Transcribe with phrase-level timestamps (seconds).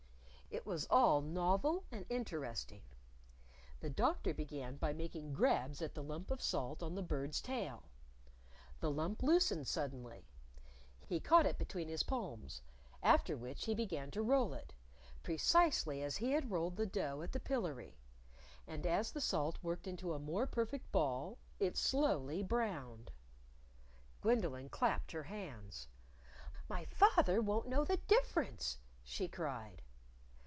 [0.53, 2.81] It was all novel and interesting.
[3.79, 7.83] The Doctor began by making grabs at the lump of salt on the Bird's tail.
[8.81, 10.27] The lump loosened suddenly.
[11.07, 12.61] He caught it between his palms,
[13.01, 14.73] after which he began to roll it
[15.23, 17.97] precisely as he had rolled the dough at the Pillery.
[18.67, 23.09] And as the salt worked into a more perfect ball, it slowly browned!
[24.19, 25.87] Gwendolyn clapped her hands.
[26.67, 29.81] "My father won't know the difference," she cried.